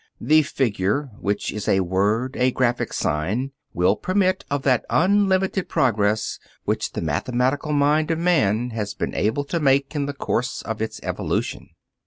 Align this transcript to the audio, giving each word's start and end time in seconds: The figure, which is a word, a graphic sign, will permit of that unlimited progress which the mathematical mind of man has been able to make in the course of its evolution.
The 0.19 0.41
figure, 0.41 1.11
which 1.19 1.53
is 1.53 1.67
a 1.67 1.81
word, 1.81 2.35
a 2.35 2.49
graphic 2.49 2.91
sign, 2.91 3.51
will 3.71 3.95
permit 3.95 4.43
of 4.49 4.63
that 4.63 4.83
unlimited 4.89 5.69
progress 5.69 6.39
which 6.65 6.93
the 6.93 7.03
mathematical 7.03 7.71
mind 7.71 8.09
of 8.09 8.17
man 8.17 8.71
has 8.71 8.95
been 8.95 9.13
able 9.13 9.43
to 9.43 9.59
make 9.59 9.93
in 9.93 10.07
the 10.07 10.13
course 10.13 10.63
of 10.63 10.81
its 10.81 10.99
evolution. 11.03 11.69